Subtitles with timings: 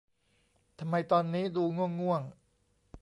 [0.79, 2.21] ทำไมตอนนี้ดูง่วงง่วง